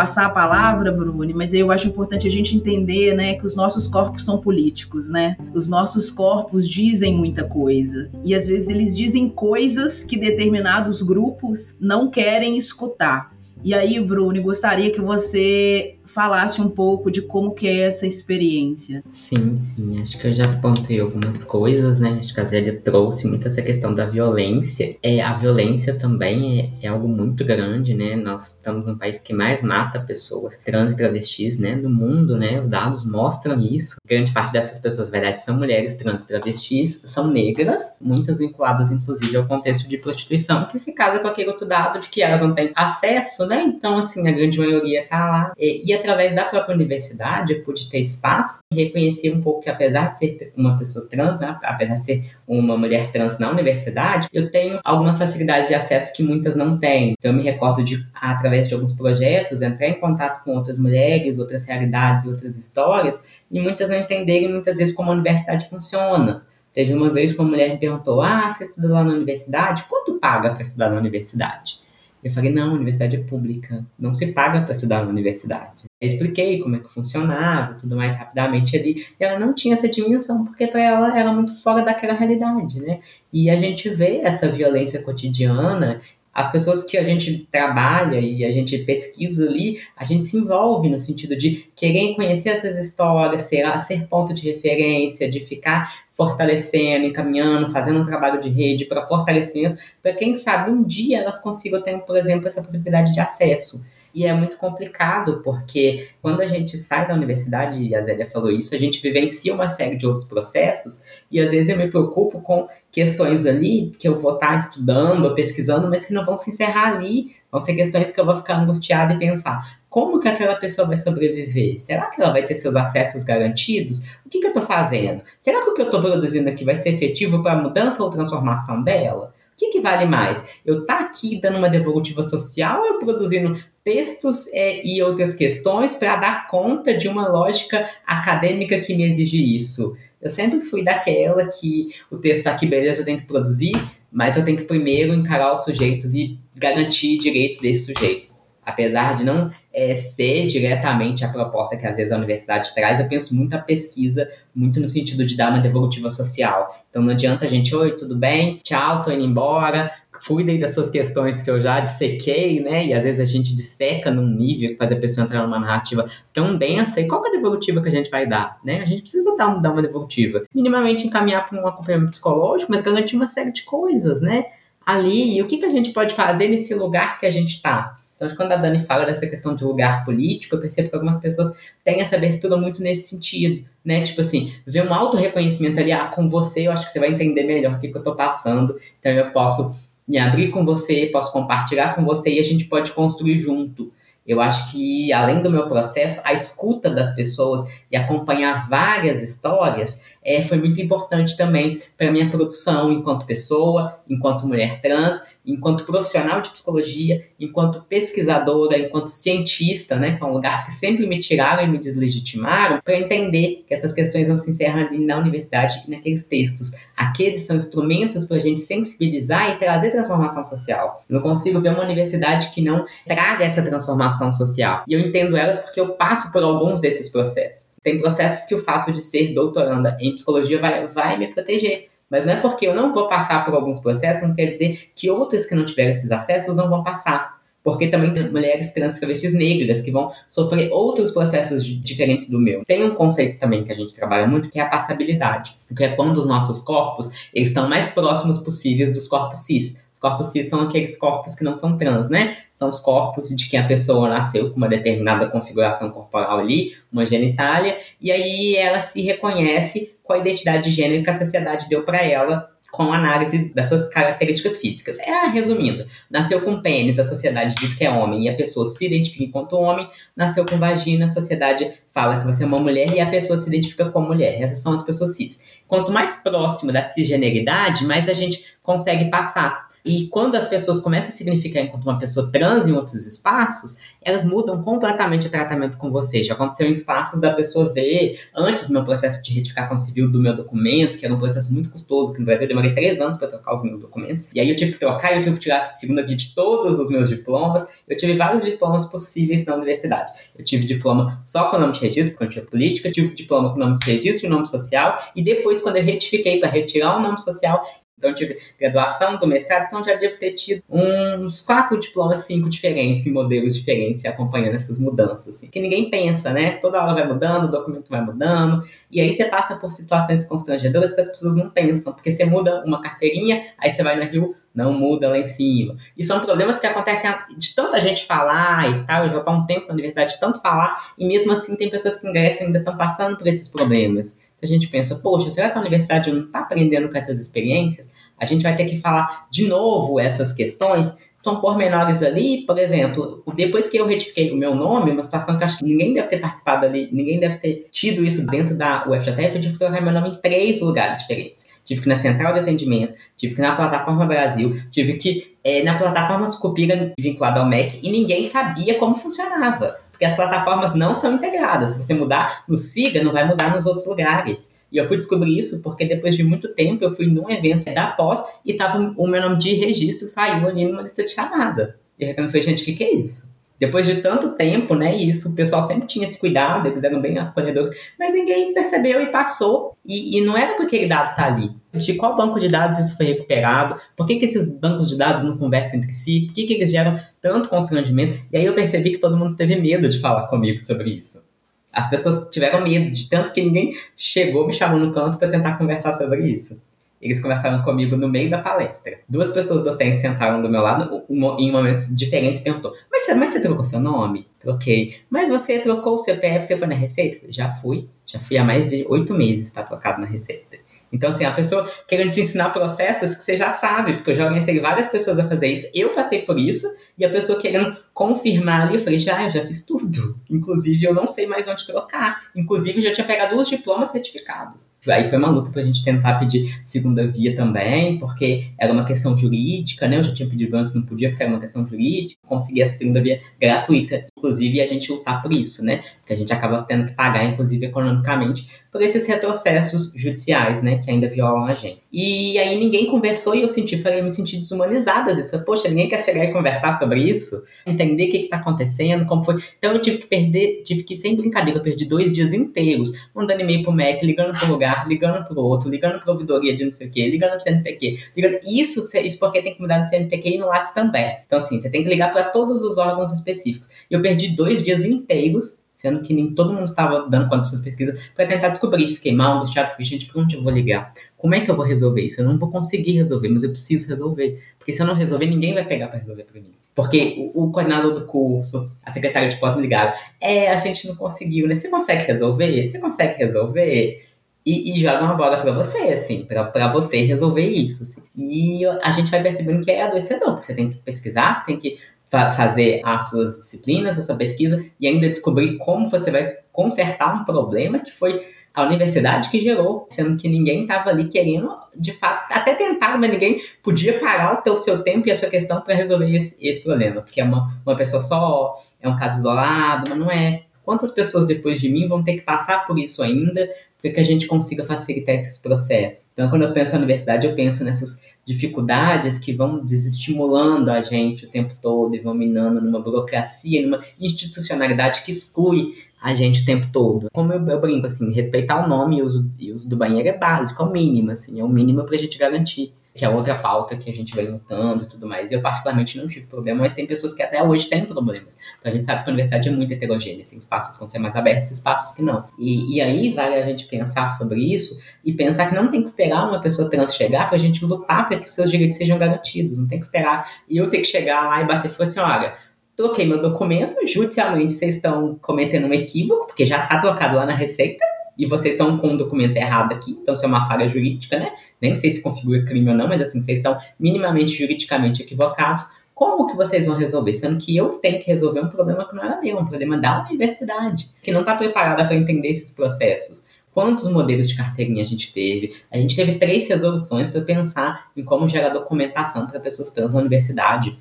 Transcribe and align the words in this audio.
passar 0.00 0.24
a 0.24 0.30
palavra, 0.30 0.90
Bruni, 0.90 1.34
mas 1.34 1.52
eu 1.52 1.70
acho 1.70 1.86
importante 1.86 2.26
a 2.26 2.30
gente 2.30 2.56
entender, 2.56 3.14
né, 3.14 3.34
que 3.34 3.44
os 3.44 3.54
nossos 3.54 3.86
corpos 3.86 4.24
são 4.24 4.40
políticos, 4.40 5.10
né? 5.10 5.36
Os 5.52 5.68
nossos 5.68 6.10
corpos 6.10 6.66
dizem 6.66 7.14
muita 7.14 7.44
coisa 7.44 8.08
e 8.24 8.34
às 8.34 8.48
vezes 8.48 8.70
eles 8.70 8.96
dizem 8.96 9.28
coisas 9.28 10.02
que 10.02 10.16
determinados 10.16 11.02
grupos 11.02 11.76
não 11.82 12.08
querem 12.08 12.56
escutar. 12.56 13.30
E 13.62 13.74
aí, 13.74 14.00
Bruno, 14.00 14.40
gostaria 14.40 14.90
que 14.90 15.02
você 15.02 15.96
falasse 16.12 16.60
um 16.60 16.68
pouco 16.68 17.10
de 17.10 17.22
como 17.22 17.54
que 17.54 17.66
é 17.66 17.86
essa 17.86 18.06
experiência. 18.06 19.02
Sim, 19.12 19.58
sim, 19.58 20.02
acho 20.02 20.18
que 20.18 20.26
eu 20.26 20.34
já 20.34 20.44
apontei 20.44 21.00
algumas 21.00 21.44
coisas, 21.44 22.00
né? 22.00 22.18
Acho 22.18 22.34
que 22.34 22.40
a 22.40 22.44
Zélia 22.44 22.80
trouxe 22.82 23.28
muito 23.28 23.46
essa 23.46 23.62
questão 23.62 23.94
da 23.94 24.06
violência. 24.06 24.96
É, 25.02 25.20
a 25.20 25.34
violência 25.34 25.94
também 25.94 26.72
é, 26.82 26.86
é 26.86 26.88
algo 26.88 27.08
muito 27.08 27.44
grande, 27.44 27.94
né? 27.94 28.16
Nós 28.16 28.54
estamos 28.54 28.84
num 28.84 28.98
país 28.98 29.20
que 29.20 29.32
mais 29.32 29.62
mata 29.62 30.00
pessoas 30.00 30.56
trans 30.56 30.94
e 30.94 30.96
travestis, 30.96 31.58
né? 31.58 31.76
No 31.76 31.88
mundo, 31.88 32.36
né? 32.36 32.60
Os 32.60 32.68
dados 32.68 33.08
mostram 33.08 33.60
isso. 33.60 33.96
Grande 34.04 34.32
parte 34.32 34.52
dessas 34.52 34.78
pessoas, 34.78 35.08
na 35.08 35.12
verdade, 35.12 35.40
são 35.40 35.56
mulheres 35.56 35.94
trans 35.94 36.24
e 36.24 36.28
travestis, 36.28 37.02
são 37.04 37.30
negras, 37.30 37.98
muitas 38.00 38.38
vinculadas, 38.38 38.90
inclusive, 38.90 39.36
ao 39.36 39.46
contexto 39.46 39.88
de 39.88 39.96
prostituição, 39.96 40.64
que 40.64 40.78
se 40.78 40.92
casa 40.92 41.20
com 41.20 41.28
aquele 41.28 41.48
outro 41.48 41.66
dado 41.66 42.00
de 42.00 42.08
que 42.08 42.20
elas 42.20 42.40
não 42.40 42.52
têm 42.52 42.72
acesso, 42.74 43.46
né? 43.46 43.62
Então, 43.62 43.98
assim, 43.98 44.26
a 44.26 44.32
grande 44.32 44.58
maioria 44.58 45.06
tá 45.06 45.18
lá. 45.18 45.52
E, 45.56 45.88
e 45.88 45.99
através 46.00 46.34
da 46.34 46.44
própria 46.44 46.74
universidade, 46.74 47.52
eu 47.52 47.62
pude 47.62 47.88
ter 47.88 48.00
espaço 48.00 48.58
e 48.72 48.84
reconhecer 48.84 49.32
um 49.32 49.40
pouco 49.40 49.62
que, 49.62 49.70
apesar 49.70 50.10
de 50.10 50.18
ser 50.18 50.52
uma 50.56 50.76
pessoa 50.76 51.06
trans, 51.08 51.40
né, 51.40 51.56
apesar 51.62 51.94
de 51.94 52.06
ser 52.06 52.30
uma 52.46 52.76
mulher 52.76 53.10
trans 53.12 53.38
na 53.38 53.50
universidade, 53.50 54.28
eu 54.32 54.50
tenho 54.50 54.80
algumas 54.84 55.18
facilidades 55.18 55.68
de 55.68 55.74
acesso 55.74 56.12
que 56.12 56.22
muitas 56.22 56.56
não 56.56 56.78
têm. 56.78 57.14
Então, 57.18 57.30
eu 57.30 57.36
me 57.36 57.42
recordo 57.42 57.82
de, 57.84 58.04
através 58.14 58.68
de 58.68 58.74
alguns 58.74 58.92
projetos, 58.92 59.62
entrar 59.62 59.88
em 59.88 60.00
contato 60.00 60.42
com 60.42 60.56
outras 60.56 60.78
mulheres, 60.78 61.38
outras 61.38 61.64
realidades, 61.64 62.26
outras 62.26 62.56
histórias, 62.56 63.22
e 63.50 63.60
muitas 63.60 63.90
não 63.90 63.98
entenderem, 63.98 64.50
muitas 64.50 64.78
vezes, 64.78 64.94
como 64.94 65.10
a 65.10 65.14
universidade 65.14 65.68
funciona. 65.68 66.42
Teve 66.72 66.94
uma 66.94 67.10
vez 67.10 67.32
que 67.32 67.38
uma 67.38 67.48
mulher 67.48 67.70
me 67.70 67.78
perguntou: 67.78 68.22
Ah, 68.22 68.50
você 68.50 68.64
estuda 68.64 68.88
lá 68.88 69.04
na 69.04 69.12
universidade? 69.12 69.84
Quanto 69.88 70.18
paga 70.18 70.50
para 70.50 70.62
estudar 70.62 70.90
na 70.90 70.98
universidade? 70.98 71.80
Eu 72.22 72.30
falei, 72.30 72.52
não, 72.52 72.70
a 72.70 72.74
universidade 72.74 73.16
é 73.16 73.20
pública, 73.20 73.84
não 73.98 74.14
se 74.14 74.32
paga 74.32 74.60
para 74.60 74.72
estudar 74.72 75.04
na 75.04 75.10
universidade. 75.10 75.84
Eu 76.00 76.08
expliquei 76.08 76.58
como 76.60 76.76
é 76.76 76.80
que 76.80 76.92
funcionava, 76.92 77.74
tudo 77.74 77.96
mais 77.96 78.14
rapidamente 78.14 78.76
ali, 78.76 79.06
e 79.18 79.24
ela 79.24 79.38
não 79.38 79.54
tinha 79.54 79.74
essa 79.74 79.88
dimensão, 79.88 80.44
porque 80.44 80.66
para 80.66 80.82
ela 80.82 81.18
era 81.18 81.32
muito 81.32 81.62
fora 81.62 81.82
daquela 81.82 82.14
realidade, 82.14 82.80
né? 82.80 83.00
E 83.32 83.48
a 83.48 83.56
gente 83.56 83.88
vê 83.88 84.18
essa 84.22 84.48
violência 84.48 85.02
cotidiana 85.02 86.00
as 86.32 86.50
pessoas 86.50 86.84
que 86.84 86.96
a 86.96 87.02
gente 87.02 87.48
trabalha 87.50 88.18
e 88.18 88.44
a 88.44 88.50
gente 88.50 88.78
pesquisa 88.78 89.48
ali, 89.48 89.80
a 89.96 90.04
gente 90.04 90.24
se 90.24 90.36
envolve 90.36 90.88
no 90.88 91.00
sentido 91.00 91.36
de 91.36 91.68
querer 91.74 92.14
conhecer 92.14 92.50
essas 92.50 92.76
histórias, 92.76 93.42
ser, 93.42 93.68
ser 93.80 94.06
ponto 94.06 94.32
de 94.32 94.50
referência, 94.50 95.28
de 95.28 95.40
ficar 95.40 96.04
fortalecendo, 96.12 97.06
encaminhando, 97.06 97.72
fazendo 97.72 98.00
um 98.00 98.04
trabalho 98.04 98.40
de 98.40 98.48
rede 98.48 98.84
para 98.84 99.06
fortalecimento, 99.06 99.80
para 100.02 100.12
quem 100.12 100.36
sabe 100.36 100.70
um 100.70 100.84
dia 100.84 101.18
elas 101.18 101.40
consigam 101.42 101.80
ter, 101.82 101.98
por 102.00 102.16
exemplo, 102.16 102.46
essa 102.46 102.62
possibilidade 102.62 103.12
de 103.12 103.20
acesso. 103.20 103.84
E 104.14 104.26
é 104.26 104.32
muito 104.32 104.56
complicado, 104.56 105.40
porque 105.44 106.08
quando 106.20 106.40
a 106.40 106.46
gente 106.46 106.76
sai 106.76 107.06
da 107.06 107.14
universidade, 107.14 107.80
e 107.80 107.94
a 107.94 108.02
Zélia 108.02 108.28
falou 108.28 108.50
isso, 108.50 108.74
a 108.74 108.78
gente 108.78 109.00
vivencia 109.00 109.54
uma 109.54 109.68
série 109.68 109.96
de 109.96 110.06
outros 110.06 110.26
processos, 110.26 111.02
e 111.30 111.40
às 111.40 111.50
vezes 111.50 111.68
eu 111.68 111.76
me 111.76 111.88
preocupo 111.88 112.40
com 112.42 112.68
questões 112.90 113.46
ali 113.46 113.92
que 113.98 114.08
eu 114.08 114.18
vou 114.18 114.34
estar 114.34 114.56
estudando 114.56 115.24
ou 115.24 115.34
pesquisando, 115.34 115.88
mas 115.88 116.04
que 116.04 116.12
não 116.12 116.24
vão 116.24 116.36
se 116.36 116.50
encerrar 116.50 116.94
ali. 116.94 117.38
Vão 117.50 117.60
ser 117.60 117.74
questões 117.74 118.12
que 118.12 118.20
eu 118.20 118.24
vou 118.24 118.36
ficar 118.36 118.58
angustiada 118.58 119.14
e 119.14 119.18
pensar: 119.18 119.80
como 119.88 120.20
que 120.20 120.28
aquela 120.28 120.54
pessoa 120.54 120.86
vai 120.86 120.96
sobreviver? 120.96 121.78
Será 121.78 122.06
que 122.06 122.22
ela 122.22 122.30
vai 122.30 122.44
ter 122.46 122.54
seus 122.54 122.76
acessos 122.76 123.24
garantidos? 123.24 123.98
O 124.24 124.28
que, 124.28 124.38
que 124.38 124.46
eu 124.46 124.50
estou 124.50 124.62
fazendo? 124.62 125.22
Será 125.36 125.64
que 125.64 125.70
o 125.70 125.74
que 125.74 125.82
eu 125.82 125.86
estou 125.86 126.00
produzindo 126.00 126.48
aqui 126.48 126.64
vai 126.64 126.76
ser 126.76 126.90
efetivo 126.90 127.42
para 127.42 127.54
a 127.54 127.62
mudança 127.62 128.02
ou 128.02 128.08
transformação 128.10 128.82
dela? 128.84 129.34
Que, 129.60 129.68
que 129.68 129.80
vale 129.80 130.06
mais? 130.06 130.42
Eu 130.64 130.80
estar 130.80 130.96
tá 130.96 131.04
aqui 131.04 131.38
dando 131.38 131.58
uma 131.58 131.68
devolutiva 131.68 132.22
social 132.22 132.80
ou 132.80 132.86
eu 132.86 132.98
produzindo 132.98 133.62
textos 133.84 134.50
é, 134.54 134.80
e 134.86 135.02
outras 135.02 135.34
questões 135.34 135.96
para 135.96 136.16
dar 136.16 136.48
conta 136.48 136.96
de 136.96 137.06
uma 137.06 137.28
lógica 137.28 137.86
acadêmica 138.06 138.80
que 138.80 138.94
me 138.94 139.04
exige 139.04 139.36
isso? 139.54 139.94
Eu 140.18 140.30
sempre 140.30 140.62
fui 140.62 140.82
daquela 140.82 141.46
que 141.46 141.88
o 142.10 142.16
texto 142.16 142.38
está 142.38 142.52
aqui, 142.52 142.64
beleza, 142.64 143.02
eu 143.02 143.04
tenho 143.04 143.20
que 143.20 143.26
produzir, 143.26 143.72
mas 144.10 144.38
eu 144.38 144.44
tenho 144.46 144.56
que 144.56 144.64
primeiro 144.64 145.12
encarar 145.12 145.54
os 145.54 145.62
sujeitos 145.62 146.14
e 146.14 146.38
garantir 146.56 147.18
direitos 147.18 147.58
desses 147.58 147.84
sujeitos. 147.84 148.40
Apesar 148.70 149.14
de 149.14 149.24
não 149.24 149.50
é, 149.72 149.94
ser 149.94 150.46
diretamente 150.46 151.24
a 151.24 151.28
proposta 151.28 151.76
que 151.76 151.86
às 151.86 151.96
vezes 151.96 152.12
a 152.12 152.16
universidade 152.16 152.74
traz, 152.74 152.98
eu 152.98 153.08
penso 153.08 153.34
muito 153.34 153.54
a 153.54 153.58
pesquisa, 153.58 154.30
muito 154.54 154.80
no 154.80 154.88
sentido 154.88 155.24
de 155.24 155.36
dar 155.36 155.50
uma 155.50 155.60
devolutiva 155.60 156.10
social. 156.10 156.84
Então 156.88 157.02
não 157.02 157.12
adianta 157.12 157.44
a 157.44 157.48
gente, 157.48 157.74
oi, 157.74 157.96
tudo 157.96 158.16
bem? 158.16 158.60
Tchau, 158.62 159.02
tô 159.02 159.10
indo 159.10 159.24
embora 159.24 159.90
cuidem 160.26 160.58
das 160.58 160.74
suas 160.74 160.90
questões 160.90 161.42
que 161.42 161.50
eu 161.50 161.60
já 161.60 161.80
dissequei, 161.80 162.60
né? 162.60 162.86
E 162.86 162.94
às 162.94 163.04
vezes 163.04 163.20
a 163.20 163.24
gente 163.24 163.54
disseca 163.54 164.10
num 164.10 164.26
nível 164.26 164.70
que 164.70 164.76
faz 164.76 164.92
a 164.92 164.96
pessoa 164.96 165.24
entrar 165.24 165.42
numa 165.42 165.58
narrativa 165.58 166.08
tão 166.32 166.56
densa. 166.56 167.00
E 167.00 167.08
qual 167.08 167.24
é 167.24 167.28
a 167.28 167.32
devolutiva 167.32 167.80
que 167.80 167.88
a 167.88 167.92
gente 167.92 168.10
vai 168.10 168.26
dar, 168.26 168.58
né? 168.64 168.80
A 168.80 168.84
gente 168.84 169.02
precisa 169.02 169.36
dar, 169.36 169.54
dar 169.60 169.72
uma 169.72 169.82
devolutiva. 169.82 170.44
Minimamente 170.54 171.06
encaminhar 171.06 171.48
para 171.48 171.60
um 171.60 171.66
acompanhamento 171.66 172.12
psicológico, 172.12 172.70
mas 172.70 172.82
garantir 172.82 173.16
uma 173.16 173.28
série 173.28 173.52
de 173.52 173.62
coisas, 173.62 174.20
né? 174.20 174.46
Ali, 174.84 175.36
e 175.36 175.42
o 175.42 175.46
que, 175.46 175.58
que 175.58 175.66
a 175.66 175.70
gente 175.70 175.92
pode 175.92 176.14
fazer 176.14 176.48
nesse 176.48 176.74
lugar 176.74 177.18
que 177.18 177.26
a 177.26 177.30
gente 177.30 177.54
está? 177.54 177.94
Então, 178.20 178.36
quando 178.36 178.52
a 178.52 178.56
Dani 178.56 178.78
fala 178.80 179.06
dessa 179.06 179.26
questão 179.26 179.54
de 179.54 179.64
lugar 179.64 180.04
político, 180.04 180.54
eu 180.54 180.60
percebo 180.60 180.90
que 180.90 180.94
algumas 180.94 181.18
pessoas 181.18 181.56
têm 181.82 182.02
essa 182.02 182.16
abertura 182.16 182.54
muito 182.54 182.82
nesse 182.82 183.08
sentido, 183.08 183.64
né? 183.82 184.02
Tipo 184.02 184.20
assim, 184.20 184.52
ver 184.66 184.86
um 184.86 184.92
auto-reconhecimento 184.92 185.80
ali, 185.80 185.90
ah, 185.90 186.06
com 186.08 186.28
você 186.28 186.66
eu 186.66 186.72
acho 186.72 186.86
que 186.86 186.92
você 186.92 187.00
vai 187.00 187.08
entender 187.08 187.44
melhor 187.44 187.76
o 187.76 187.78
que, 187.78 187.88
que 187.88 187.96
eu 187.96 188.04
tô 188.04 188.14
passando, 188.14 188.78
então 188.98 189.10
eu 189.10 189.30
posso 189.30 189.74
me 190.06 190.18
abrir 190.18 190.50
com 190.50 190.66
você, 190.66 191.08
posso 191.10 191.32
compartilhar 191.32 191.94
com 191.94 192.04
você 192.04 192.34
e 192.34 192.38
a 192.38 192.42
gente 192.42 192.66
pode 192.66 192.92
construir 192.92 193.38
junto. 193.38 193.90
Eu 194.26 194.40
acho 194.40 194.70
que, 194.70 195.12
além 195.12 195.40
do 195.40 195.50
meu 195.50 195.66
processo, 195.66 196.20
a 196.24 196.32
escuta 196.32 196.90
das 196.90 197.14
pessoas 197.16 197.62
e 197.90 197.96
acompanhar 197.96 198.68
várias 198.68 199.22
histórias 199.22 200.14
é, 200.22 200.42
foi 200.42 200.58
muito 200.58 200.80
importante 200.80 201.36
também 201.36 201.80
para 201.96 202.12
minha 202.12 202.30
produção 202.30 202.92
enquanto 202.92 203.24
pessoa, 203.24 203.98
enquanto 204.08 204.46
mulher 204.46 204.80
trans, 204.80 205.20
enquanto 205.52 205.84
profissional 205.84 206.40
de 206.40 206.50
psicologia, 206.50 207.24
enquanto 207.38 207.82
pesquisadora, 207.82 208.78
enquanto 208.78 209.08
cientista, 209.08 209.96
né, 209.96 210.16
que 210.16 210.22
é 210.22 210.26
um 210.26 210.32
lugar 210.32 210.66
que 210.66 210.72
sempre 210.72 211.06
me 211.06 211.18
tiraram 211.18 211.64
e 211.64 211.68
me 211.68 211.78
deslegitimaram, 211.78 212.80
para 212.82 212.98
entender 212.98 213.64
que 213.66 213.74
essas 213.74 213.92
questões 213.92 214.28
não 214.28 214.38
se 214.38 214.50
encerram 214.50 214.80
ali 214.80 215.04
na 215.04 215.18
universidade 215.18 215.82
e 215.86 215.90
naqueles 215.90 216.24
textos. 216.24 216.72
Aqueles 216.96 217.46
são 217.46 217.56
instrumentos 217.56 218.26
para 218.26 218.36
a 218.36 218.40
gente 218.40 218.60
sensibilizar 218.60 219.50
e 219.52 219.58
trazer 219.58 219.90
transformação 219.90 220.44
social. 220.44 221.02
Eu 221.08 221.14
não 221.14 221.22
consigo 221.22 221.60
ver 221.60 221.70
uma 221.70 221.84
universidade 221.84 222.50
que 222.50 222.62
não 222.62 222.84
traga 223.06 223.44
essa 223.44 223.62
transformação 223.62 224.32
social. 224.32 224.84
E 224.86 224.92
eu 224.92 225.00
entendo 225.00 225.36
elas 225.36 225.58
porque 225.58 225.80
eu 225.80 225.90
passo 225.90 226.30
por 226.32 226.42
alguns 226.42 226.80
desses 226.80 227.08
processos. 227.08 227.78
Tem 227.82 227.98
processos 228.00 228.46
que 228.46 228.54
o 228.54 228.62
fato 228.62 228.92
de 228.92 229.00
ser 229.00 229.32
doutoranda 229.32 229.96
em 230.00 230.14
psicologia 230.14 230.60
vai, 230.60 230.86
vai 230.86 231.18
me 231.18 231.28
proteger. 231.28 231.88
Mas 232.10 232.26
não 232.26 232.32
é 232.32 232.36
porque 232.36 232.66
eu 232.66 232.74
não 232.74 232.92
vou 232.92 233.08
passar 233.08 233.44
por 233.44 233.54
alguns 233.54 233.78
processos, 233.78 234.28
não 234.28 234.34
quer 234.34 234.46
dizer 234.46 234.90
que 234.96 235.08
outras 235.08 235.46
que 235.46 235.54
não 235.54 235.64
tiveram 235.64 235.92
esses 235.92 236.10
acessos 236.10 236.56
não 236.56 236.68
vão 236.68 236.82
passar. 236.82 237.38
Porque 237.62 237.88
também 237.88 238.12
tem 238.12 238.30
mulheres 238.30 238.72
trans 238.72 238.98
travestis 238.98 239.34
negras 239.34 239.82
que 239.82 239.90
vão 239.90 240.10
sofrer 240.30 240.72
outros 240.72 241.10
processos 241.10 241.62
diferentes 241.62 242.30
do 242.30 242.40
meu. 242.40 242.64
Tem 242.64 242.82
um 242.82 242.94
conceito 242.94 243.38
também 243.38 243.62
que 243.64 243.70
a 243.70 243.74
gente 243.74 243.92
trabalha 243.92 244.26
muito 244.26 244.48
que 244.48 244.58
é 244.58 244.62
a 244.62 244.68
passabilidade. 244.68 245.54
Que 245.76 245.84
é 245.84 245.88
quando 245.90 246.16
os 246.16 246.26
nossos 246.26 246.62
corpos 246.62 247.30
eles 247.34 247.50
estão 247.50 247.68
mais 247.68 247.90
próximos 247.90 248.38
possíveis 248.38 248.94
dos 248.94 249.06
corpos 249.06 249.40
cis. 249.40 249.84
Os 250.00 250.08
corpos 250.08 250.28
cis 250.28 250.48
são 250.48 250.62
aqueles 250.62 250.96
corpos 250.96 251.34
que 251.34 251.44
não 251.44 251.54
são 251.54 251.76
trans, 251.76 252.08
né? 252.08 252.38
São 252.54 252.70
os 252.70 252.80
corpos 252.80 253.28
de 253.28 253.50
quem 253.50 253.60
a 253.60 253.66
pessoa 253.66 254.08
nasceu 254.08 254.48
com 254.48 254.56
uma 254.56 254.66
determinada 254.66 255.26
configuração 255.26 255.90
corporal 255.90 256.38
ali, 256.38 256.74
uma 256.90 257.04
genitália, 257.04 257.76
e 258.00 258.10
aí 258.10 258.56
ela 258.56 258.80
se 258.80 259.02
reconhece 259.02 259.94
com 260.02 260.14
a 260.14 260.18
identidade 260.18 260.64
de 260.64 260.70
gênero 260.70 261.04
que 261.04 261.10
a 261.10 261.16
sociedade 261.16 261.68
deu 261.68 261.82
para 261.82 262.02
ela 262.02 262.48
com 262.72 262.94
análise 262.94 263.52
das 263.52 263.68
suas 263.68 263.90
características 263.90 264.56
físicas. 264.56 264.98
É, 265.00 265.26
resumindo, 265.26 265.84
nasceu 266.10 266.40
com 266.40 266.62
pênis, 266.62 266.98
a 266.98 267.04
sociedade 267.04 267.54
diz 267.56 267.74
que 267.74 267.84
é 267.84 267.90
homem 267.90 268.24
e 268.24 268.30
a 268.30 268.34
pessoa 268.34 268.64
se 268.64 268.86
identifica 268.86 269.24
enquanto 269.24 269.52
homem, 269.52 269.86
nasceu 270.16 270.46
com 270.46 270.58
vagina, 270.58 271.04
a 271.04 271.08
sociedade 271.08 271.70
fala 271.92 272.20
que 272.20 272.26
você 272.26 272.42
é 272.42 272.46
uma 272.46 272.58
mulher 272.58 272.90
e 272.90 273.00
a 273.00 273.06
pessoa 273.06 273.36
se 273.36 273.48
identifica 273.48 273.90
como 273.90 274.06
mulher. 274.06 274.40
Essas 274.40 274.60
são 274.60 274.72
as 274.72 274.82
pessoas 274.82 275.14
cis. 275.14 275.60
Quanto 275.68 275.92
mais 275.92 276.22
próximo 276.22 276.72
da 276.72 276.82
cisgeneridade, 276.82 277.84
mais 277.84 278.08
a 278.08 278.14
gente 278.14 278.42
consegue 278.62 279.10
passar. 279.10 279.68
E 279.84 280.06
quando 280.08 280.34
as 280.34 280.48
pessoas 280.48 280.80
começam 280.80 281.08
a 281.08 281.12
significar 281.12 281.62
enquanto 281.62 281.84
uma 281.84 281.98
pessoa 281.98 282.30
trans 282.30 282.66
em 282.66 282.72
outros 282.72 283.06
espaços, 283.06 283.76
elas 284.02 284.24
mudam 284.24 284.62
completamente 284.62 285.26
o 285.26 285.30
tratamento 285.30 285.76
com 285.76 285.90
você. 285.90 286.22
Já 286.24 286.34
aconteceu 286.34 286.66
em 286.66 286.72
espaços 286.72 287.20
da 287.20 287.32
pessoa 287.32 287.72
ver, 287.72 288.18
antes 288.34 288.66
do 288.66 288.72
meu 288.72 288.84
processo 288.84 289.22
de 289.22 289.32
retificação 289.32 289.78
civil 289.78 290.10
do 290.10 290.20
meu 290.20 290.34
documento, 290.34 290.98
que 290.98 291.04
era 291.04 291.14
um 291.14 291.18
processo 291.18 291.52
muito 291.52 291.70
custoso, 291.70 292.12
que 292.12 292.18
no 292.18 292.24
Brasil 292.24 292.44
eu 292.44 292.48
demorei 292.48 292.74
três 292.74 293.00
anos 293.00 293.16
para 293.16 293.28
trocar 293.28 293.54
os 293.54 293.62
meus 293.62 293.80
documentos. 293.80 294.30
E 294.34 294.40
aí 294.40 294.48
eu 294.48 294.56
tive 294.56 294.72
que 294.72 294.78
trocar, 294.78 295.16
eu 295.16 295.22
tive 295.22 295.36
que 295.36 295.42
tirar 295.42 295.64
a 295.64 295.66
segunda 295.66 296.04
via 296.04 296.16
de 296.16 296.34
todos 296.34 296.78
os 296.78 296.90
meus 296.90 297.08
diplomas. 297.08 297.66
Eu 297.88 297.96
tive 297.96 298.14
vários 298.14 298.44
diplomas 298.44 298.84
possíveis 298.86 299.44
na 299.44 299.54
universidade. 299.54 300.12
Eu 300.36 300.44
tive 300.44 300.64
diploma 300.66 301.20
só 301.24 301.50
com 301.50 301.58
nome 301.58 301.72
de 301.72 301.80
registro, 301.80 302.12
porque 302.12 302.24
eu 302.24 302.28
tinha 302.28 302.44
política, 302.44 302.90
tive 302.90 303.14
diploma 303.14 303.52
com 303.52 303.58
nome 303.58 303.74
de 303.74 303.84
registro 303.90 304.26
e 304.26 304.30
nome 304.30 304.46
social, 304.46 304.98
e 305.14 305.22
depois, 305.22 305.60
quando 305.62 305.76
eu 305.76 305.84
retifiquei 305.84 306.38
para 306.38 306.48
retirar 306.48 306.98
o 306.98 307.02
nome 307.02 307.20
social, 307.20 307.62
então, 308.00 308.14
tive 308.14 308.38
graduação 308.58 309.18
do 309.18 309.26
mestrado, 309.26 309.66
então 309.66 309.84
já 309.84 309.94
devo 309.94 310.16
ter 310.16 310.32
tido 310.32 310.62
uns 310.70 311.42
quatro 311.42 311.78
diplomas, 311.78 312.20
cinco 312.20 312.48
diferentes, 312.48 313.06
em 313.06 313.12
modelos 313.12 313.54
diferentes, 313.54 314.06
acompanhando 314.06 314.54
essas 314.54 314.80
mudanças. 314.80 315.36
Assim. 315.36 315.48
Que 315.48 315.60
ninguém 315.60 315.90
pensa, 315.90 316.32
né? 316.32 316.52
Toda 316.52 316.82
hora 316.82 316.94
vai 316.94 317.06
mudando, 317.06 317.44
o 317.44 317.50
documento 317.50 317.90
vai 317.90 318.00
mudando, 318.02 318.64
e 318.90 319.02
aí 319.02 319.12
você 319.12 319.26
passa 319.26 319.56
por 319.56 319.70
situações 319.70 320.24
constrangedoras 320.24 320.94
que 320.94 321.00
as 321.02 321.10
pessoas 321.10 321.36
não 321.36 321.50
pensam, 321.50 321.92
porque 321.92 322.10
você 322.10 322.24
muda 322.24 322.64
uma 322.64 322.80
carteirinha, 322.80 323.44
aí 323.58 323.70
você 323.70 323.82
vai 323.82 323.94
no 323.96 324.10
Rio, 324.10 324.34
não 324.54 324.72
muda 324.72 325.10
lá 325.10 325.18
em 325.18 325.26
cima. 325.26 325.76
E 325.94 326.02
são 326.02 326.20
problemas 326.20 326.58
que 326.58 326.66
acontecem 326.66 327.10
de 327.36 327.54
tanta 327.54 327.78
gente 327.80 328.06
falar 328.06 328.70
e 328.70 328.86
tal, 328.86 329.04
eu 329.04 329.12
já 329.12 329.18
estou 329.18 329.34
um 329.34 329.44
tempo 329.44 329.66
na 329.68 329.74
universidade 329.74 330.14
de 330.14 330.20
tanto 330.20 330.40
falar, 330.40 330.92
e 330.96 331.06
mesmo 331.06 331.32
assim 331.32 331.54
tem 331.54 331.68
pessoas 331.68 332.00
que 332.00 332.08
ingressam 332.08 332.44
e 332.44 332.46
ainda 332.46 332.60
estão 332.60 332.78
passando 332.78 333.18
por 333.18 333.26
esses 333.26 333.46
problemas 333.46 334.18
a 334.42 334.46
gente 334.46 334.68
pensa, 334.68 334.96
poxa, 334.96 335.30
será 335.30 335.50
que 335.50 335.58
a 335.58 335.60
universidade 335.60 336.10
não 336.12 336.24
está 336.24 336.40
aprendendo 336.40 336.88
com 336.88 336.96
essas 336.96 337.20
experiências? 337.20 337.90
A 338.18 338.24
gente 338.24 338.42
vai 338.42 338.56
ter 338.56 338.66
que 338.66 338.76
falar 338.76 339.26
de 339.30 339.46
novo 339.48 339.98
essas 339.98 340.32
questões. 340.32 340.96
São 341.22 341.38
pormenores 341.38 342.02
ali, 342.02 342.46
por 342.46 342.58
exemplo, 342.58 343.22
depois 343.34 343.68
que 343.68 343.76
eu 343.76 343.86
retifiquei 343.86 344.30
o 344.30 344.36
meu 344.36 344.54
nome, 344.54 344.90
uma 344.90 345.04
situação 345.04 345.36
que 345.36 345.44
acho 345.44 345.58
que 345.58 345.64
ninguém 345.64 345.92
deve 345.92 346.08
ter 346.08 346.18
participado 346.18 346.64
ali, 346.64 346.88
ninguém 346.90 347.20
deve 347.20 347.36
ter 347.36 347.68
tido 347.70 348.02
isso 348.02 348.26
dentro 348.26 348.56
da 348.56 348.86
UFJF, 348.88 349.34
eu 349.34 349.40
tive 349.40 349.52
que 349.52 349.58
trocar 349.58 349.82
meu 349.82 349.92
nome 349.92 350.10
em 350.10 350.20
três 350.22 350.62
lugares 350.62 351.00
diferentes. 351.00 351.48
Tive 351.62 351.82
que 351.82 351.88
ir 351.88 351.90
na 351.90 351.96
central 351.96 352.32
de 352.32 352.38
atendimento, 352.38 352.94
tive 353.18 353.34
que 353.34 353.40
ir 353.40 353.44
na 353.44 353.54
plataforma 353.54 354.06
Brasil, 354.06 354.62
tive 354.70 354.94
que 354.94 355.36
é, 355.44 355.62
na 355.62 355.76
plataforma 355.76 356.26
Sucupira 356.26 356.92
vinculada 356.98 357.40
ao 357.40 357.46
MEC 357.46 357.80
e 357.82 357.90
ninguém 357.90 358.26
sabia 358.26 358.78
como 358.78 358.96
funcionava 358.96 359.76
porque 360.00 360.06
as 360.06 360.16
plataformas 360.16 360.74
não 360.74 360.94
são 360.94 361.16
integradas. 361.16 361.72
Se 361.72 361.82
você 361.82 361.92
mudar 361.92 362.42
no 362.48 362.56
Siga, 362.56 363.04
não 363.04 363.12
vai 363.12 363.28
mudar 363.28 363.54
nos 363.54 363.66
outros 363.66 363.86
lugares. 363.86 364.50
E 364.72 364.78
eu 364.78 364.88
fui 364.88 364.96
descobrir 364.96 365.36
isso 365.36 365.62
porque 365.62 365.84
depois 365.84 366.16
de 366.16 366.24
muito 366.24 366.48
tempo 366.54 366.82
eu 366.82 366.96
fui 366.96 367.04
num 367.06 367.30
evento 367.30 367.70
da 367.74 367.88
pós 367.88 368.24
e 368.42 368.54
tava 368.54 368.94
o 368.96 369.06
meu 369.06 369.20
nome 369.20 369.36
de 369.36 369.52
registro 369.52 370.08
saiu 370.08 370.48
ali 370.48 370.64
numa 370.64 370.80
lista 370.80 371.04
de 371.04 371.10
chamada. 371.10 371.78
E 371.98 372.06
eu 372.06 372.14
falei, 372.14 372.40
gente, 372.40 372.62
o 372.62 372.64
que, 372.64 372.72
que 372.72 372.84
é 372.84 372.94
isso? 372.94 373.38
Depois 373.60 373.86
de 373.86 374.00
tanto 374.00 374.30
tempo, 374.36 374.74
né, 374.74 374.96
isso, 374.96 375.32
o 375.32 375.34
pessoal 375.34 375.62
sempre 375.62 375.86
tinha 375.86 376.06
esse 376.06 376.18
cuidado, 376.18 376.66
eles 376.66 376.82
eram 376.82 376.98
bem 376.98 377.18
acolhedores, 377.18 377.70
mas 377.98 378.14
ninguém 378.14 378.54
percebeu 378.54 379.02
e 379.02 379.12
passou. 379.12 379.76
E, 379.84 380.16
e 380.16 380.24
não 380.24 380.34
era 380.34 380.54
porque 380.54 380.76
aquele 380.76 380.88
dado 380.88 381.10
está 381.10 381.26
ali. 381.26 381.50
De 381.74 381.94
qual 381.94 382.16
banco 382.16 382.40
de 382.40 382.48
dados 382.48 382.78
isso 382.78 382.96
foi 382.96 383.04
recuperado? 383.04 383.78
Por 383.94 384.06
que, 384.06 384.16
que 384.16 384.24
esses 384.24 384.58
bancos 384.58 384.88
de 384.88 384.96
dados 384.96 385.24
não 385.24 385.36
conversam 385.36 385.78
entre 385.78 385.92
si? 385.92 386.22
Por 386.26 386.34
que, 386.34 386.46
que 386.46 386.54
eles 386.54 386.70
geram 386.70 386.98
tanto 387.20 387.50
constrangimento? 387.50 388.18
E 388.32 388.38
aí 388.38 388.46
eu 388.46 388.54
percebi 388.54 388.92
que 388.92 388.98
todo 388.98 389.14
mundo 389.14 389.36
teve 389.36 389.54
medo 389.56 389.90
de 389.90 390.00
falar 390.00 390.26
comigo 390.28 390.58
sobre 390.58 390.88
isso. 390.92 391.22
As 391.70 391.90
pessoas 391.90 392.30
tiveram 392.30 392.62
medo, 392.62 392.90
de 392.90 393.10
tanto 393.10 393.30
que 393.30 393.42
ninguém 393.42 393.74
chegou 393.94 394.46
me 394.46 394.54
chamando 394.54 394.86
no 394.86 394.92
canto 394.92 395.18
para 395.18 395.28
tentar 395.28 395.58
conversar 395.58 395.92
sobre 395.92 396.26
isso. 396.26 396.62
Eles 397.00 397.20
conversaram 397.20 397.62
comigo 397.62 397.96
no 397.96 398.08
meio 398.08 398.28
da 398.30 398.38
palestra. 398.38 398.98
Duas 399.08 399.30
pessoas 399.30 399.64
docentes 399.64 400.00
sentaram 400.00 400.42
do 400.42 400.50
meu 400.50 400.60
lado 400.60 401.02
em 401.38 401.50
momentos 401.50 401.94
diferentes 401.96 402.40
e 402.40 402.44
perguntou: 402.44 402.74
mas 402.90 403.16
mas 403.16 403.32
você 403.32 403.40
trocou 403.40 403.64
seu 403.64 403.80
nome? 403.80 404.26
Troquei. 404.38 404.96
Mas 405.08 405.28
você 405.28 405.58
trocou 405.58 405.94
o 405.94 405.98
CPF, 405.98 406.46
você 406.46 406.56
foi 406.56 406.66
na 406.66 406.74
Receita? 406.74 407.26
Já 407.30 407.50
fui. 407.50 407.88
Já 408.06 408.20
fui 408.20 408.36
há 408.36 408.44
mais 408.44 408.68
de 408.68 408.84
oito 408.88 409.14
meses, 409.14 409.48
está 409.48 409.62
trocado 409.62 410.00
na 410.00 410.06
Receita. 410.06 410.58
Então, 410.92 411.10
assim, 411.10 411.24
a 411.24 411.30
pessoa 411.30 411.70
querendo 411.86 412.10
te 412.10 412.20
ensinar 412.20 412.50
processos 412.50 413.14
que 413.14 413.22
você 413.22 413.36
já 413.36 413.50
sabe, 413.50 413.94
porque 413.94 414.10
eu 414.10 414.14
já 414.14 414.26
orientei 414.26 414.58
várias 414.58 414.88
pessoas 414.88 415.18
a 415.18 415.28
fazer 415.28 415.46
isso. 415.46 415.70
Eu 415.74 415.90
passei 415.90 416.22
por 416.22 416.38
isso, 416.38 416.66
e 416.98 417.04
a 417.04 417.10
pessoa 417.10 417.40
querendo 417.40 417.76
confirmar 417.94 418.62
ali, 418.66 418.74
eu 418.74 418.80
falei, 418.80 418.98
já, 418.98 419.24
eu 419.24 419.30
já 419.30 419.46
fiz 419.46 419.64
tudo. 419.64 420.09
Inclusive, 420.30 420.84
eu 420.84 420.94
não 420.94 421.06
sei 421.06 421.26
mais 421.26 421.48
onde 421.48 421.66
trocar. 421.66 422.22
Inclusive, 422.34 422.78
eu 422.78 422.84
já 422.84 422.92
tinha 422.92 423.06
pegado 423.06 423.36
os 423.36 423.48
diplomas 423.48 423.90
certificados. 423.90 424.68
Aí 424.88 425.06
foi 425.08 425.18
uma 425.18 425.28
luta 425.28 425.50
pra 425.50 425.62
gente 425.62 425.84
tentar 425.84 426.18
pedir 426.18 426.60
segunda 426.64 427.06
via 427.06 427.34
também, 427.34 427.98
porque 427.98 428.44
era 428.58 428.72
uma 428.72 428.84
questão 428.84 429.16
jurídica, 429.16 429.86
né? 429.86 429.98
Eu 429.98 430.04
já 430.04 430.14
tinha 430.14 430.28
pedido 430.28 430.56
antes, 430.56 430.74
não 430.74 430.82
podia, 430.82 431.10
porque 431.10 431.22
era 431.22 431.32
uma 431.32 431.40
questão 431.40 431.66
jurídica. 431.66 432.20
Conseguir 432.26 432.62
essa 432.62 432.78
segunda 432.78 433.02
via 433.02 433.20
gratuita, 433.38 434.06
inclusive, 434.20 434.60
a 434.60 434.66
gente 434.66 434.92
lutar 434.92 435.22
por 435.22 435.32
isso, 435.32 435.64
né? 435.64 435.82
Porque 435.98 436.12
a 436.12 436.16
gente 436.16 436.32
acaba 436.32 436.62
tendo 436.62 436.86
que 436.86 436.92
pagar, 436.92 437.24
inclusive, 437.24 437.66
economicamente, 437.66 438.46
por 438.70 438.82
esses 438.82 439.06
retrocessos 439.06 439.92
judiciais, 439.96 440.62
né? 440.62 440.78
Que 440.78 440.90
ainda 440.90 441.08
violam 441.08 441.46
a 441.46 441.54
gente. 441.54 441.80
E 441.92 442.38
aí 442.38 442.56
ninguém 442.56 442.86
conversou 442.86 443.34
e 443.34 443.42
eu 443.42 443.48
senti, 443.48 443.76
falei, 443.76 443.98
eu 443.98 444.04
me 444.04 444.10
senti 444.10 444.36
desumanizada. 444.36 445.10
Às 445.10 445.16
vezes, 445.16 445.44
poxa, 445.44 445.68
ninguém 445.68 445.88
quer 445.88 445.98
chegar 445.98 446.24
e 446.24 446.32
conversar 446.32 446.72
sobre 446.74 447.00
isso, 447.00 447.42
entender 447.66 448.04
o 448.04 448.10
que 448.10 448.16
está 448.18 448.36
acontecendo, 448.36 449.06
como 449.06 449.24
foi. 449.24 449.42
Então 449.58 449.72
eu 449.72 449.80
tive 449.80 449.98
que 449.98 450.06
perder, 450.06 450.62
tive 450.62 450.84
que, 450.84 450.94
sem 450.94 451.16
brincadeira, 451.16 451.58
eu 451.58 451.62
perdi 451.62 451.84
dois 451.84 452.12
dias 452.12 452.32
inteiros, 452.32 452.92
mandando 453.14 453.40
e-mail 453.40 453.64
pro 453.64 453.72
MEC, 453.72 454.06
ligando 454.06 454.38
pro 454.38 454.48
lugar, 454.48 454.86
ligando 454.86 455.26
pro 455.26 455.40
outro, 455.40 455.68
ligando 455.68 456.00
pra 456.00 456.12
ouvidoria 456.12 456.54
de 456.54 456.64
não 456.64 456.70
sei 456.70 456.86
o 456.86 456.90
quê, 456.90 457.08
ligando 457.08 457.32
pro 457.32 457.42
CNPq. 457.42 457.98
Ligando... 458.16 458.38
Isso, 458.44 458.80
isso 458.98 459.18
porque 459.18 459.42
tem 459.42 459.54
que 459.54 459.60
mudar 459.60 459.80
no 459.80 459.86
CNPq 459.86 460.28
e 460.28 460.38
no 460.38 460.46
Lattes 460.46 460.72
também. 460.72 461.16
Então, 461.26 461.38
assim, 461.38 461.60
você 461.60 461.70
tem 461.70 461.82
que 461.82 461.88
ligar 461.88 462.12
para 462.12 462.24
todos 462.24 462.62
os 462.62 462.78
órgãos 462.78 463.12
específicos. 463.12 463.68
Eu 463.90 464.00
perdi 464.10 464.34
dois 464.34 464.62
dias 464.62 464.84
inteiros 464.84 465.60
sendo 465.80 466.02
que 466.02 466.12
nem 466.12 466.34
todo 466.34 466.52
mundo 466.52 466.64
estava 466.64 467.08
dando 467.08 467.24
conta 467.24 467.36
das 467.36 467.48
suas 467.48 467.62
pesquisas, 467.62 467.98
para 468.14 468.26
tentar 468.26 468.50
descobrir. 468.50 468.96
Fiquei 468.96 469.14
mal, 469.14 469.38
angustiado, 469.38 469.70
falei, 469.70 469.86
gente, 469.86 470.04
por 470.04 470.20
onde 470.20 470.36
eu 470.36 470.42
vou 470.42 470.52
ligar? 470.52 470.92
Como 471.16 471.34
é 471.34 471.40
que 471.40 471.50
eu 471.50 471.56
vou 471.56 471.64
resolver 471.64 472.02
isso? 472.02 472.20
Eu 472.20 472.26
não 472.26 472.36
vou 472.36 472.50
conseguir 472.50 472.92
resolver, 472.92 473.30
mas 473.30 473.42
eu 473.42 473.50
preciso 473.50 473.88
resolver. 473.88 474.42
Porque 474.58 474.74
se 474.74 474.82
eu 474.82 474.86
não 474.86 474.94
resolver, 474.94 475.24
ninguém 475.24 475.54
vai 475.54 475.64
pegar 475.64 475.88
para 475.88 475.98
resolver 475.98 476.24
para 476.24 476.38
mim. 476.38 476.52
Porque 476.74 477.30
o, 477.34 477.44
o, 477.44 477.50
coordenador 477.50 477.94
do 477.94 478.04
curso, 478.04 478.70
a 478.82 478.90
secretária 478.90 479.30
de 479.30 479.38
pós 479.38 479.56
me 479.56 479.62
ligaram, 479.62 479.94
é, 480.20 480.50
a 480.50 480.56
gente 480.56 480.86
não 480.86 480.94
conseguiu, 480.96 481.48
né? 481.48 481.54
Você 481.54 481.68
consegue 481.68 482.04
resolver? 482.04 482.70
Você 482.70 482.78
consegue 482.78 483.16
resolver? 483.16 484.06
E, 484.44 484.74
e 484.74 484.80
joga 484.80 485.02
uma 485.02 485.14
bola 485.14 485.38
para 485.38 485.52
você, 485.52 485.78
assim, 485.94 486.26
para 486.26 486.70
você 486.70 487.04
resolver 487.04 487.46
isso. 487.46 487.84
Assim. 487.84 488.02
E 488.14 488.66
a 488.66 488.90
gente 488.90 489.10
vai 489.10 489.22
percebendo 489.22 489.64
que 489.64 489.70
é 489.70 489.82
adoecedor, 489.82 490.32
porque 490.32 490.46
você 490.46 490.54
tem 490.54 490.68
que 490.68 490.76
pesquisar, 490.76 491.44
tem 491.46 491.58
que 491.58 491.78
fa 492.10 492.30
fazer 492.30 492.80
as 492.84 493.08
suas 493.08 493.38
disciplinas, 493.38 493.98
a 493.98 494.02
sua 494.02 494.16
pesquisa 494.16 494.64
e 494.80 494.86
ainda 494.86 495.08
descobrir 495.08 495.56
como 495.58 495.88
você 495.88 496.10
vai 496.10 496.36
consertar 496.52 497.14
um 497.14 497.24
problema 497.24 497.78
que 497.78 497.92
foi 497.92 498.20
a 498.52 498.64
universidade 498.64 499.30
que 499.30 499.40
gerou, 499.40 499.86
sendo 499.88 500.16
que 500.16 500.28
ninguém 500.28 500.62
estava 500.62 500.90
ali 500.90 501.04
querendo, 501.06 501.56
de 501.74 501.92
fato, 501.92 502.32
até 502.32 502.54
tentar, 502.54 502.98
mas 502.98 503.10
ninguém 503.10 503.40
podia 503.62 503.98
parar 504.00 504.34
o 504.34 504.42
teu, 504.42 504.58
seu 504.58 504.82
tempo 504.82 505.06
e 505.06 505.12
a 505.12 505.14
sua 505.14 505.30
questão 505.30 505.60
para 505.60 505.74
resolver 505.74 506.10
esse, 506.12 506.36
esse 506.40 506.64
problema, 506.64 507.00
porque 507.00 507.20
é 507.20 507.24
uma, 507.24 507.60
uma 507.64 507.76
pessoa 507.76 508.02
só, 508.02 508.54
é 508.80 508.88
um 508.88 508.96
caso 508.96 509.20
isolado, 509.20 509.88
mas 509.88 509.98
não 509.98 510.10
é. 510.10 510.42
Quantas 510.64 510.90
pessoas 510.90 511.28
depois 511.28 511.60
de 511.60 511.68
mim 511.68 511.88
vão 511.88 512.02
ter 512.02 512.14
que 512.14 512.22
passar 512.22 512.66
por 512.66 512.78
isso 512.78 513.02
ainda 513.02 513.48
para 513.80 513.90
que 513.90 514.00
a 514.00 514.04
gente 514.04 514.26
consiga 514.26 514.64
facilitar 514.64 515.14
esses 515.14 515.38
processos. 515.38 516.06
Então, 516.12 516.28
quando 516.28 516.42
eu 516.42 516.52
penso 516.52 516.72
na 516.72 516.78
universidade, 516.78 517.26
eu 517.26 517.34
penso 517.34 517.64
nessas 517.64 518.12
dificuldades 518.24 519.18
que 519.18 519.32
vão 519.32 519.64
desestimulando 519.64 520.70
a 520.70 520.82
gente 520.82 521.26
o 521.26 521.28
tempo 521.28 521.54
todo 521.60 521.94
e 521.94 521.98
vão 521.98 522.14
minando 522.14 522.60
numa 522.60 522.80
burocracia, 522.80 523.62
numa 523.62 523.82
institucionalidade 523.98 525.02
que 525.02 525.10
exclui 525.10 525.74
a 526.00 526.14
gente 526.14 526.42
o 526.42 526.46
tempo 526.46 526.68
todo. 526.72 527.08
Como 527.12 527.32
eu, 527.32 527.46
eu 527.46 527.60
brinco, 527.60 527.86
assim, 527.86 528.12
respeitar 528.12 528.64
o 528.64 528.68
nome 528.68 528.98
e 528.98 529.02
o 529.02 529.04
uso, 529.04 529.30
uso 529.52 529.68
do 529.68 529.76
banheiro 529.76 530.08
é 530.08 530.16
básico, 530.16 530.62
é 530.62 530.66
o 530.66 530.72
mínimo, 530.72 531.10
assim, 531.10 531.40
é 531.40 531.44
o 531.44 531.48
mínimo 531.48 531.84
para 531.84 531.96
a 531.96 531.98
gente 531.98 532.18
garantir 532.18 532.72
que 532.94 533.04
é 533.04 533.08
outra 533.08 533.34
pauta 533.34 533.76
que 533.76 533.88
a 533.88 533.94
gente 533.94 534.14
vem 534.14 534.28
lutando 534.28 534.84
e 534.84 534.86
tudo 534.86 535.06
mais. 535.06 535.30
Eu, 535.30 535.40
particularmente, 535.40 535.96
não 535.96 536.08
tive 536.08 536.26
problema, 536.26 536.60
mas 536.60 536.74
tem 536.74 536.86
pessoas 536.86 537.14
que 537.14 537.22
até 537.22 537.42
hoje 537.42 537.68
têm 537.68 537.84
problemas. 537.84 538.36
Então, 538.58 538.70
a 538.70 538.74
gente 538.74 538.84
sabe 538.84 539.04
que 539.04 539.10
a 539.10 539.12
universidade 539.12 539.48
é 539.48 539.52
muito 539.52 539.72
heterogênea. 539.72 540.26
Tem 540.28 540.38
espaços 540.38 540.72
que 540.72 540.78
vão 540.80 540.88
ser 540.88 540.98
mais 540.98 541.14
abertos 541.14 541.50
espaços 541.50 541.94
que 541.94 542.02
não. 542.02 542.24
E, 542.38 542.76
e 542.76 542.80
aí, 542.80 543.14
vale 543.14 543.36
a 543.36 543.46
gente 543.46 543.66
pensar 543.66 544.10
sobre 544.10 544.40
isso 544.40 544.78
e 545.04 545.12
pensar 545.12 545.48
que 545.48 545.54
não 545.54 545.70
tem 545.70 545.82
que 545.82 545.88
esperar 545.88 546.28
uma 546.28 546.40
pessoa 546.40 546.68
trans 546.68 546.94
chegar 546.94 547.28
para 547.28 547.36
a 547.36 547.40
gente 547.40 547.64
lutar 547.64 548.08
para 548.08 548.18
que 548.18 548.26
os 548.26 548.34
seus 548.34 548.50
direitos 548.50 548.76
sejam 548.76 548.98
garantidos. 548.98 549.56
Não 549.56 549.68
tem 549.68 549.78
que 549.78 549.86
esperar 549.86 550.28
e 550.48 550.56
eu 550.56 550.68
ter 550.68 550.78
que 550.78 550.86
chegar 550.86 551.26
lá 551.26 551.40
e 551.40 551.46
bater 551.46 551.70
e 551.70 551.74
falar 551.74 551.88
assim, 551.88 552.00
olha, 552.00 552.34
troquei 552.76 553.06
meu 553.06 553.20
documento, 553.20 553.76
judicialmente 553.86 554.52
vocês 554.52 554.76
estão 554.76 555.18
cometendo 555.20 555.66
um 555.66 555.72
equívoco, 555.72 556.26
porque 556.26 556.46
já 556.46 556.64
está 556.64 556.80
trocado 556.80 557.16
lá 557.16 557.26
na 557.26 557.34
Receita, 557.34 557.84
e 558.20 558.26
vocês 558.26 558.52
estão 558.52 558.76
com 558.76 558.88
um 558.88 558.96
documento 558.98 559.34
errado 559.34 559.72
aqui, 559.72 559.92
então 559.92 560.14
isso 560.14 560.26
é 560.26 560.28
uma 560.28 560.46
falha 560.46 560.68
jurídica, 560.68 561.18
né? 561.18 561.32
Nem 561.58 561.74
sei 561.74 561.90
se 561.90 562.02
configura 562.02 562.44
crime 562.44 562.68
ou 562.68 562.76
não, 562.76 562.86
mas 562.86 563.00
assim, 563.00 563.22
vocês 563.22 563.38
estão 563.38 563.56
minimamente 563.78 564.36
juridicamente 564.36 565.00
equivocados. 565.02 565.64
Como 565.94 566.26
que 566.26 566.36
vocês 566.36 566.66
vão 566.66 566.76
resolver? 566.76 567.14
Sendo 567.14 567.38
que 567.38 567.56
eu 567.56 567.70
tenho 567.70 567.98
que 567.98 568.06
resolver 568.06 568.40
um 568.40 568.48
problema 568.48 568.86
que 568.86 568.94
não 568.94 569.02
era 569.02 569.18
meu, 569.22 569.38
um 569.38 569.46
problema 569.46 569.78
da 569.78 570.04
universidade, 570.04 570.90
que 571.02 571.10
não 571.10 571.20
está 571.20 571.34
preparada 571.34 571.82
para 571.86 571.96
entender 571.96 572.28
esses 572.28 572.52
processos. 572.52 573.24
Quantos 573.54 573.90
modelos 573.90 574.28
de 574.28 574.36
carteirinha 574.36 574.82
a 574.82 574.86
gente 574.86 575.14
teve? 575.14 575.54
A 575.72 575.78
gente 575.78 575.96
teve 575.96 576.18
três 576.18 576.46
resoluções 576.46 577.08
para 577.08 577.22
pensar 577.22 577.90
em 577.96 578.04
como 578.04 578.28
gerar 578.28 578.50
documentação 578.50 579.26
para 579.26 579.40
pessoas 579.40 579.70
trans 579.70 579.94
na 579.94 580.00
universidade. 580.00 580.78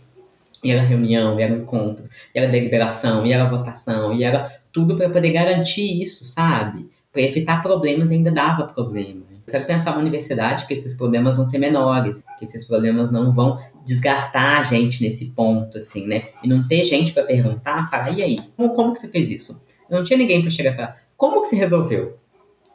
E 0.62 0.72
era 0.72 0.82
reunião, 0.82 1.40
e 1.40 1.44
era 1.44 1.54
encontros, 1.54 2.10
e 2.36 2.38
era 2.38 2.52
deliberação, 2.52 3.26
e 3.26 3.32
era 3.32 3.50
votação, 3.50 4.14
e 4.14 4.26
era 4.26 4.52
tudo 4.74 4.98
para 4.98 5.10
poder 5.10 5.32
garantir 5.32 6.02
isso, 6.02 6.26
sabe? 6.26 6.90
Para 7.12 7.22
evitar 7.22 7.62
problemas, 7.62 8.12
ainda 8.12 8.32
dava 8.32 8.66
problema. 8.68 9.22
Eu 9.48 9.52
quero 9.52 9.66
pensar 9.66 9.92
na 9.92 9.98
universidade 9.98 10.68
que 10.68 10.74
esses 10.74 10.96
problemas 10.96 11.38
vão 11.38 11.50
ser 11.50 11.58
menores, 11.58 12.24
que 12.38 12.46
esses 12.46 12.66
problemas 12.66 13.12
não 13.12 13.32
vão 13.32 13.60
desgastar 13.84 14.60
a 14.60 14.64
gente 14.64 15.02
nesse 15.02 15.32
ponto, 15.32 15.80
assim, 15.80 16.06
né? 16.06 16.26
E 16.44 16.48
não 16.48 16.68
ter 16.68 16.86
gente 16.86 17.12
para 17.12 17.24
perguntar, 17.24 17.90
falar, 17.90 18.12
e 18.12 18.22
aí, 18.22 18.40
como, 18.56 18.70
como 18.76 18.94
que 18.94 19.00
você 19.00 19.08
fez 19.08 19.30
isso? 19.30 19.64
Eu 19.90 19.98
não 19.98 20.04
tinha 20.04 20.18
ninguém 20.18 20.42
para 20.42 20.52
chegar 20.52 20.74
e 20.74 20.76
falar, 20.76 20.98
como 21.18 21.42
que 21.42 21.48
você 21.48 21.56
resolveu? 21.56 22.16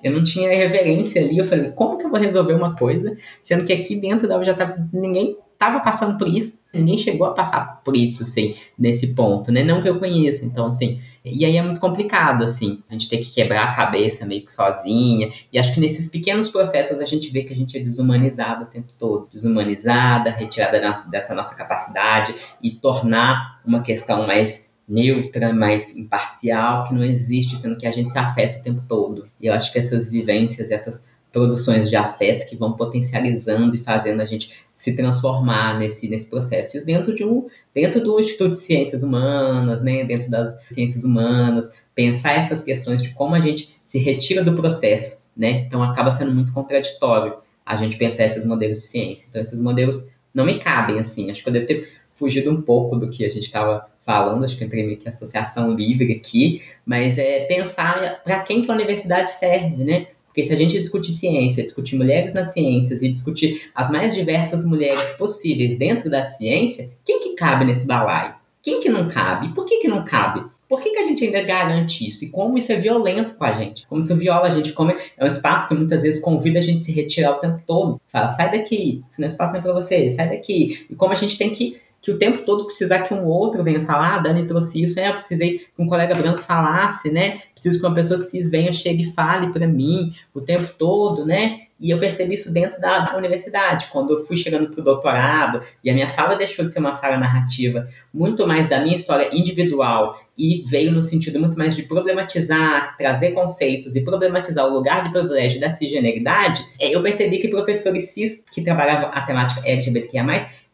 Eu 0.02 0.12
não 0.12 0.24
tinha 0.24 0.48
reverência 0.48 1.22
ali, 1.22 1.38
eu 1.38 1.44
falei, 1.44 1.70
como 1.70 1.96
que 1.96 2.04
eu 2.04 2.10
vou 2.10 2.18
resolver 2.18 2.54
uma 2.54 2.76
coisa, 2.76 3.16
sendo 3.40 3.64
que 3.64 3.72
aqui 3.72 3.96
dentro 3.96 4.26
da 4.26 4.42
já 4.42 4.52
tava, 4.52 4.76
ninguém 4.92 5.38
estava 5.52 5.80
passando 5.80 6.18
por 6.18 6.28
isso, 6.28 6.60
ninguém 6.74 6.98
chegou 6.98 7.26
a 7.26 7.30
passar 7.30 7.80
por 7.84 7.96
isso, 7.96 8.22
assim, 8.22 8.54
nesse 8.76 9.14
ponto, 9.14 9.52
né? 9.52 9.62
Não 9.62 9.80
que 9.80 9.88
eu 9.88 9.98
conheça, 9.98 10.44
então, 10.44 10.66
assim, 10.66 11.00
e 11.24 11.44
aí 11.44 11.56
é 11.56 11.62
muito 11.62 11.80
complicado, 11.80 12.44
assim, 12.44 12.82
a 12.88 12.92
gente 12.92 13.08
tem 13.08 13.20
que 13.20 13.30
quebrar 13.30 13.64
a 13.64 13.74
cabeça 13.74 14.26
meio 14.26 14.44
que 14.44 14.52
sozinha, 14.52 15.30
e 15.52 15.58
acho 15.58 15.72
que 15.72 15.80
nesses 15.80 16.08
pequenos 16.08 16.50
processos 16.50 17.00
a 17.00 17.06
gente 17.06 17.30
vê 17.30 17.42
que 17.42 17.52
a 17.52 17.56
gente 17.56 17.76
é 17.78 17.80
desumanizado 17.80 18.64
o 18.64 18.66
tempo 18.66 18.92
todo, 18.98 19.28
desumanizada, 19.32 20.30
retirada 20.30 20.80
dessa 21.10 21.34
nossa 21.34 21.56
capacidade 21.56 22.34
e 22.62 22.70
tornar 22.72 23.60
uma 23.64 23.82
questão 23.82 24.26
mais 24.26 24.74
neutra, 24.86 25.52
mais 25.52 25.96
imparcial, 25.96 26.86
que 26.86 26.94
não 26.94 27.02
existe, 27.02 27.56
sendo 27.56 27.78
que 27.78 27.86
a 27.86 27.92
gente 27.92 28.12
se 28.12 28.18
afeta 28.18 28.58
o 28.58 28.62
tempo 28.62 28.82
todo. 28.86 29.26
E 29.40 29.46
eu 29.46 29.54
acho 29.54 29.72
que 29.72 29.78
essas 29.78 30.10
vivências, 30.10 30.70
essas 30.70 31.08
produções 31.34 31.90
de 31.90 31.96
afeto 31.96 32.48
que 32.48 32.54
vão 32.54 32.74
potencializando 32.74 33.74
e 33.74 33.80
fazendo 33.80 34.22
a 34.22 34.24
gente 34.24 34.52
se 34.76 34.94
transformar 34.94 35.76
nesse, 35.76 36.08
nesse 36.08 36.30
processo. 36.30 36.78
E 36.78 36.84
dentro 36.84 37.12
de 37.12 37.24
um 37.24 37.48
dentro 37.74 38.00
do 38.00 38.20
Instituto 38.20 38.50
de 38.50 38.56
Ciências 38.56 39.02
Humanas, 39.02 39.82
né, 39.82 40.04
dentro 40.04 40.30
das 40.30 40.56
ciências 40.70 41.02
humanas, 41.02 41.72
pensar 41.92 42.34
essas 42.34 42.62
questões 42.62 43.02
de 43.02 43.10
como 43.10 43.34
a 43.34 43.40
gente 43.40 43.76
se 43.84 43.98
retira 43.98 44.44
do 44.44 44.54
processo, 44.54 45.24
né? 45.36 45.64
Então 45.66 45.82
acaba 45.82 46.12
sendo 46.12 46.32
muito 46.32 46.52
contraditório 46.52 47.34
a 47.66 47.74
gente 47.74 47.96
pensar 47.96 48.26
esses 48.26 48.46
modelos 48.46 48.78
de 48.78 48.84
ciência. 48.84 49.26
Então 49.28 49.42
esses 49.42 49.60
modelos 49.60 50.06
não 50.32 50.46
me 50.46 50.60
cabem 50.60 51.00
assim. 51.00 51.32
Acho 51.32 51.42
que 51.42 51.48
eu 51.48 51.52
devo 51.52 51.66
ter 51.66 51.88
fugido 52.14 52.48
um 52.48 52.62
pouco 52.62 52.94
do 52.94 53.10
que 53.10 53.24
a 53.24 53.28
gente 53.28 53.44
estava 53.44 53.88
falando, 54.06 54.44
acho 54.44 54.56
que 54.56 54.62
eu 54.62 54.66
entrei 54.66 54.86
meio 54.86 54.98
que 54.98 55.08
associação 55.08 55.74
livre 55.74 56.12
aqui, 56.12 56.62
mas 56.84 57.18
é 57.18 57.46
pensar 57.46 58.22
para 58.22 58.40
quem 58.40 58.62
que 58.62 58.70
a 58.70 58.74
universidade 58.74 59.30
serve, 59.30 59.82
né? 59.82 60.06
Porque 60.34 60.44
se 60.44 60.52
a 60.52 60.56
gente 60.56 60.76
discutir 60.80 61.12
ciência, 61.12 61.62
discutir 61.62 61.94
mulheres 61.94 62.34
nas 62.34 62.52
ciências 62.52 63.02
e 63.02 63.08
discutir 63.08 63.70
as 63.72 63.88
mais 63.88 64.12
diversas 64.12 64.66
mulheres 64.66 65.10
possíveis 65.10 65.78
dentro 65.78 66.10
da 66.10 66.24
ciência, 66.24 66.90
quem 67.04 67.20
que 67.20 67.36
cabe 67.36 67.64
nesse 67.64 67.86
balaio? 67.86 68.34
Quem 68.60 68.80
que 68.80 68.88
não 68.88 69.06
cabe? 69.06 69.54
Por 69.54 69.64
que 69.64 69.76
que 69.76 69.86
não 69.86 70.04
cabe? 70.04 70.44
Por 70.68 70.82
que, 70.82 70.90
que 70.90 70.98
a 70.98 71.04
gente 71.04 71.24
ainda 71.24 71.40
garante 71.40 72.08
isso? 72.08 72.24
E 72.24 72.30
como 72.30 72.58
isso 72.58 72.72
é 72.72 72.76
violento 72.76 73.34
com 73.34 73.44
a 73.44 73.52
gente? 73.52 73.86
Como 73.86 74.00
isso 74.00 74.16
viola 74.16 74.48
a 74.48 74.50
gente? 74.50 74.72
Como 74.72 74.90
é, 74.90 74.96
é 75.16 75.24
um 75.24 75.28
espaço 75.28 75.68
que 75.68 75.74
muitas 75.74 76.02
vezes 76.02 76.20
convida 76.20 76.58
a 76.58 76.62
gente 76.62 76.80
a 76.80 76.84
se 76.84 76.90
retirar 76.90 77.32
o 77.32 77.38
tempo 77.38 77.62
todo. 77.64 78.00
Fala, 78.08 78.28
sai 78.28 78.50
daqui, 78.50 79.04
esse 79.08 79.20
não 79.20 79.26
é 79.26 79.28
espaço 79.28 79.52
não 79.52 79.60
é 79.60 79.62
pra 79.62 79.72
você, 79.72 80.10
sai 80.10 80.30
daqui. 80.30 80.84
E 80.90 80.96
como 80.96 81.12
a 81.12 81.16
gente 81.16 81.38
tem 81.38 81.50
que 81.50 81.76
que 82.04 82.10
o 82.10 82.18
tempo 82.18 82.44
todo 82.44 82.66
precisar 82.66 83.04
que 83.04 83.14
um 83.14 83.24
outro 83.24 83.64
venha 83.64 83.82
falar, 83.82 84.16
ah, 84.16 84.18
Dani 84.18 84.46
trouxe 84.46 84.82
isso, 84.82 85.00
é, 85.00 85.08
eu 85.08 85.14
precisei 85.14 85.60
que 85.74 85.82
um 85.82 85.88
colega 85.88 86.14
branco 86.14 86.42
falasse, 86.42 87.10
né? 87.10 87.40
Preciso 87.54 87.80
que 87.80 87.86
uma 87.86 87.94
pessoa 87.94 88.18
cis 88.18 88.50
venha, 88.50 88.74
chegue 88.74 89.04
e 89.04 89.12
fale 89.12 89.50
para 89.50 89.66
mim 89.66 90.12
o 90.34 90.40
tempo 90.42 90.70
todo, 90.76 91.24
né? 91.24 91.60
E 91.80 91.90
eu 91.90 91.98
percebi 91.98 92.34
isso 92.34 92.52
dentro 92.52 92.80
da, 92.80 93.00
da 93.00 93.16
universidade, 93.16 93.88
quando 93.90 94.12
eu 94.12 94.22
fui 94.22 94.36
chegando 94.36 94.68
para 94.68 94.80
o 94.80 94.84
doutorado, 94.84 95.60
e 95.82 95.90
a 95.90 95.94
minha 95.94 96.08
fala 96.08 96.36
deixou 96.36 96.66
de 96.66 96.72
ser 96.72 96.78
uma 96.78 96.94
fala 96.94 97.16
narrativa, 97.16 97.86
muito 98.12 98.46
mais 98.46 98.68
da 98.68 98.80
minha 98.80 98.94
história 98.94 99.34
individual, 99.36 100.18
e 100.36 100.62
veio 100.66 100.92
no 100.92 101.02
sentido 101.02 101.40
muito 101.40 101.58
mais 101.58 101.74
de 101.74 101.82
problematizar, 101.82 102.96
trazer 102.96 103.32
conceitos 103.32 103.96
e 103.96 104.04
problematizar 104.04 104.66
o 104.66 104.72
lugar 104.72 105.04
de 105.04 105.10
privilégio 105.10 105.60
da 105.60 105.70
cisgeneridade, 105.70 106.64
é, 106.78 106.94
eu 106.94 107.02
percebi 107.02 107.38
que 107.38 107.48
professores 107.48 108.10
cis 108.10 108.44
que 108.52 108.62
trabalhavam 108.62 109.10
a 109.12 109.20
temática 109.22 109.60
LGBTQIA+, 109.64 110.24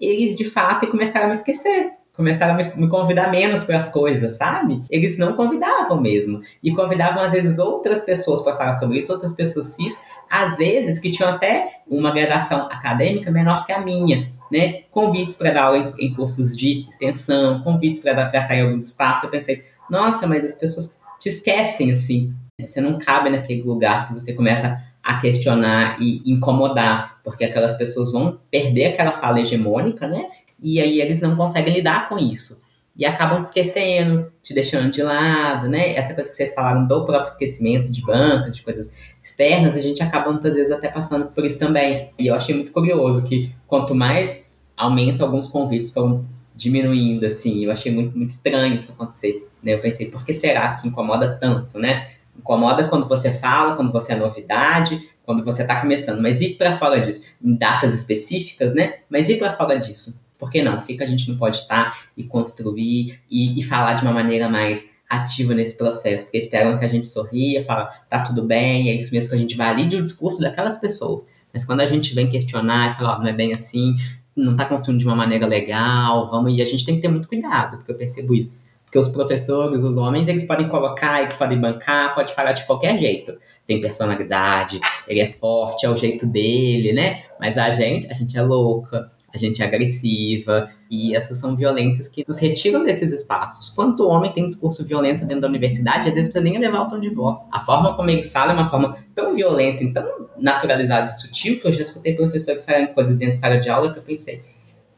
eles 0.00 0.36
de 0.36 0.44
fato 0.44 0.86
começaram 0.86 1.26
a 1.26 1.28
me 1.28 1.34
esquecer 1.34 1.92
começaram 2.20 2.52
a 2.52 2.76
me, 2.76 2.88
convidar 2.88 3.30
menos 3.30 3.64
para 3.64 3.78
as 3.78 3.88
coisas, 3.88 4.36
sabe? 4.36 4.82
Eles 4.90 5.16
não 5.16 5.32
convidavam 5.32 5.98
mesmo. 5.98 6.42
E 6.62 6.70
convidavam, 6.72 7.22
às 7.22 7.32
vezes, 7.32 7.58
outras 7.58 8.02
pessoas 8.02 8.42
para 8.42 8.54
falar 8.54 8.74
sobre 8.74 8.98
isso, 8.98 9.10
outras 9.10 9.32
pessoas 9.32 9.68
cis, 9.68 10.02
às 10.28 10.58
vezes, 10.58 10.98
que 10.98 11.10
tinham 11.10 11.30
até 11.30 11.80
uma 11.88 12.10
graduação 12.10 12.66
acadêmica 12.66 13.30
menor 13.30 13.64
que 13.64 13.72
a 13.72 13.80
minha. 13.80 14.30
Né? 14.52 14.82
Convites 14.90 15.36
para 15.36 15.50
dar 15.50 15.64
aula 15.64 15.78
em, 15.78 16.08
em, 16.08 16.14
cursos 16.14 16.54
de 16.54 16.86
extensão, 16.90 17.62
convites 17.62 18.02
para 18.02 18.26
estar 18.26 18.54
em 18.54 18.62
alguns 18.62 18.84
espaços. 18.84 19.24
Eu 19.24 19.30
pensei, 19.30 19.64
nossa, 19.88 20.26
mas 20.26 20.44
as 20.44 20.56
pessoas 20.56 21.00
te 21.18 21.30
esquecem 21.30 21.90
assim. 21.90 22.34
Você 22.60 22.80
não 22.82 22.98
cabe 22.98 23.30
naquele 23.30 23.62
lugar 23.62 24.08
que 24.08 24.14
você 24.14 24.34
começa 24.34 24.82
a 25.02 25.18
questionar 25.18 25.96
e 26.00 26.22
incomodar, 26.30 27.20
porque 27.24 27.44
aquelas 27.44 27.76
pessoas 27.76 28.12
vão 28.12 28.38
perder 28.50 28.86
aquela 28.86 29.12
fala 29.12 29.40
hegemônica, 29.40 30.06
né? 30.06 30.26
e 30.62 30.80
aí 30.80 31.00
eles 31.00 31.20
não 31.20 31.36
conseguem 31.36 31.74
lidar 31.74 32.08
com 32.08 32.18
isso. 32.18 32.60
E 32.96 33.06
acabam 33.06 33.40
te 33.40 33.46
esquecendo, 33.46 34.30
te 34.42 34.52
deixando 34.52 34.90
de 34.90 35.02
lado, 35.02 35.68
né? 35.68 35.94
Essa 35.94 36.12
coisa 36.12 36.28
que 36.28 36.36
vocês 36.36 36.52
falaram 36.52 36.86
do 36.86 37.04
próprio 37.04 37.30
esquecimento 37.30 37.88
de 37.88 38.02
bancas, 38.02 38.56
de 38.56 38.62
coisas 38.62 38.92
externas, 39.22 39.76
a 39.76 39.80
gente 39.80 40.02
acaba 40.02 40.30
muitas 40.30 40.54
vezes 40.54 40.70
até 40.70 40.88
passando 40.88 41.26
por 41.26 41.44
isso 41.44 41.58
também. 41.58 42.10
E 42.18 42.26
eu 42.26 42.34
achei 42.34 42.54
muito 42.54 42.72
curioso 42.72 43.24
que 43.24 43.54
quanto 43.66 43.94
mais 43.94 44.62
aumenta, 44.76 45.24
alguns 45.24 45.48
convites 45.48 45.92
foram 45.92 46.26
diminuindo, 46.54 47.24
assim. 47.24 47.64
Eu 47.64 47.70
achei 47.70 47.90
muito, 47.90 48.16
muito 48.16 48.30
estranho 48.30 48.76
isso 48.76 48.92
acontecer. 48.92 49.48
Né? 49.62 49.74
Eu 49.74 49.80
pensei, 49.80 50.10
por 50.10 50.24
que 50.24 50.34
será 50.34 50.74
que 50.74 50.86
incomoda 50.86 51.38
tanto, 51.40 51.78
né? 51.78 52.08
Incomoda 52.38 52.88
quando 52.88 53.06
você 53.06 53.32
fala, 53.32 53.76
quando 53.76 53.92
você 53.92 54.12
é 54.12 54.16
novidade, 54.16 55.10
quando 55.24 55.44
você 55.44 55.62
está 55.62 55.80
começando. 55.80 56.20
Mas 56.20 56.40
ir 56.40 56.56
para 56.56 56.76
fora 56.78 57.00
disso, 57.00 57.26
em 57.42 57.54
datas 57.54 57.94
específicas, 57.94 58.74
né? 58.74 58.94
Mas 59.08 59.28
ir 59.28 59.38
para 59.38 59.56
fora 59.56 59.78
disso 59.78 60.20
por 60.40 60.50
que 60.50 60.62
não? 60.62 60.78
Por 60.78 60.86
que, 60.86 60.96
que 60.96 61.04
a 61.04 61.06
gente 61.06 61.28
não 61.28 61.36
pode 61.36 61.58
estar 61.58 62.06
e 62.16 62.24
construir 62.24 63.20
e, 63.30 63.60
e 63.60 63.62
falar 63.62 63.92
de 63.92 64.02
uma 64.02 64.12
maneira 64.12 64.48
mais 64.48 64.90
ativa 65.08 65.54
nesse 65.54 65.76
processo? 65.76 66.24
Porque 66.24 66.38
esperam 66.38 66.78
que 66.78 66.84
a 66.84 66.88
gente 66.88 67.06
sorria, 67.06 67.62
fala, 67.62 67.84
tá 68.08 68.20
tudo 68.20 68.42
bem, 68.42 68.88
é 68.88 68.94
isso 68.94 69.12
mesmo 69.12 69.28
que 69.28 69.36
a 69.36 69.38
gente 69.38 69.54
valide 69.54 69.96
o 69.96 70.02
discurso 70.02 70.40
daquelas 70.40 70.78
pessoas. 70.78 71.24
Mas 71.52 71.64
quando 71.64 71.82
a 71.82 71.86
gente 71.86 72.14
vem 72.14 72.30
questionar 72.30 72.92
e 72.92 72.96
falar, 72.96 73.18
oh, 73.18 73.20
não 73.20 73.28
é 73.28 73.34
bem 73.34 73.52
assim, 73.52 73.94
não 74.34 74.52
está 74.52 74.64
construindo 74.64 75.00
de 75.00 75.06
uma 75.06 75.14
maneira 75.14 75.46
legal, 75.46 76.30
vamos, 76.30 76.56
e 76.56 76.62
a 76.62 76.64
gente 76.64 76.86
tem 76.86 76.96
que 76.96 77.02
ter 77.02 77.08
muito 77.08 77.28
cuidado, 77.28 77.76
porque 77.76 77.92
eu 77.92 77.96
percebo 77.96 78.34
isso. 78.34 78.54
Porque 78.90 78.98
os 78.98 79.06
professores, 79.06 79.84
os 79.84 79.96
homens, 79.96 80.26
eles 80.26 80.42
podem 80.42 80.66
colocar, 80.66 81.22
eles 81.22 81.36
podem 81.36 81.56
bancar, 81.56 82.12
pode 82.12 82.34
falar 82.34 82.50
de 82.50 82.66
qualquer 82.66 82.98
jeito. 82.98 83.38
Tem 83.64 83.80
personalidade, 83.80 84.80
ele 85.06 85.20
é 85.20 85.28
forte, 85.28 85.86
é 85.86 85.88
o 85.88 85.96
jeito 85.96 86.26
dele, 86.26 86.92
né? 86.92 87.22
Mas 87.38 87.56
a 87.56 87.70
gente, 87.70 88.10
a 88.10 88.14
gente 88.14 88.36
é 88.36 88.42
louca, 88.42 89.08
a 89.32 89.38
gente 89.38 89.62
é 89.62 89.64
agressiva, 89.64 90.70
e 90.90 91.14
essas 91.14 91.38
são 91.38 91.54
violências 91.54 92.08
que 92.08 92.24
nos 92.26 92.40
retiram 92.40 92.82
desses 92.82 93.12
espaços. 93.12 93.68
Quanto 93.68 94.02
o 94.02 94.08
homem 94.08 94.32
tem 94.32 94.44
discurso 94.48 94.84
violento 94.84 95.24
dentro 95.24 95.42
da 95.42 95.46
universidade, 95.46 96.08
às 96.08 96.14
vezes 96.16 96.32
precisa 96.32 96.42
nem 96.42 96.60
levar 96.60 96.82
o 96.82 96.88
tom 96.88 96.98
de 96.98 97.10
voz. 97.10 97.46
A 97.52 97.60
forma 97.60 97.94
como 97.94 98.10
ele 98.10 98.24
fala 98.24 98.50
é 98.50 98.54
uma 98.54 98.68
forma 98.68 98.96
tão 99.14 99.32
violenta 99.32 99.84
e 99.84 99.92
tão 99.92 100.04
naturalizada 100.36 101.06
e 101.06 101.16
sutil 101.16 101.60
que 101.60 101.68
eu 101.68 101.72
já 101.72 101.82
escutei 101.82 102.12
professores 102.16 102.64
falarem 102.64 102.92
coisas 102.92 103.16
dentro 103.16 103.34
de 103.34 103.38
sala 103.38 103.60
de 103.60 103.68
aula 103.68 103.92
que 103.92 104.00
eu 104.00 104.02
pensei, 104.02 104.42